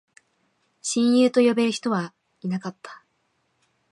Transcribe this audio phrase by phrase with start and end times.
[0.81, 3.05] 親友と呼べる人はいなかった